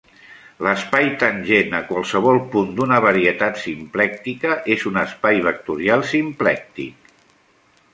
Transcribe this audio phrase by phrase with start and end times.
[0.67, 7.17] L'espai tangent a qualsevol punt d'una varietat simplèctica és un espai vectorial simplèctic.